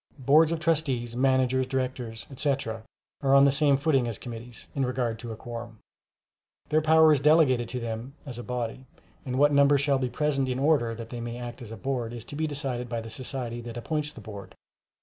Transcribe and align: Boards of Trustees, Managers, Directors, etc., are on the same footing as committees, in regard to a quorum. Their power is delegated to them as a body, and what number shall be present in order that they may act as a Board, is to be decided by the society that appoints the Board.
Boards 0.17 0.51
of 0.51 0.59
Trustees, 0.59 1.15
Managers, 1.15 1.67
Directors, 1.67 2.25
etc., 2.31 2.81
are 3.21 3.35
on 3.35 3.45
the 3.45 3.51
same 3.51 3.77
footing 3.77 4.07
as 4.07 4.17
committees, 4.17 4.67
in 4.73 4.83
regard 4.83 5.19
to 5.19 5.31
a 5.31 5.35
quorum. 5.35 5.77
Their 6.69 6.81
power 6.81 7.13
is 7.13 7.19
delegated 7.19 7.69
to 7.69 7.79
them 7.79 8.15
as 8.25 8.39
a 8.39 8.43
body, 8.43 8.87
and 9.27 9.37
what 9.37 9.53
number 9.53 9.77
shall 9.77 9.99
be 9.99 10.09
present 10.09 10.49
in 10.49 10.57
order 10.57 10.95
that 10.95 11.11
they 11.11 11.21
may 11.21 11.37
act 11.37 11.61
as 11.61 11.71
a 11.71 11.77
Board, 11.77 12.13
is 12.13 12.25
to 12.25 12.35
be 12.35 12.47
decided 12.47 12.89
by 12.89 12.99
the 12.99 13.11
society 13.11 13.61
that 13.61 13.77
appoints 13.77 14.11
the 14.11 14.21
Board. 14.21 14.55